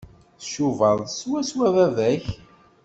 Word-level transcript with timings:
Tcubaḍ 0.41 0.99
swaswa 1.17 1.67
baba-k. 1.75 2.25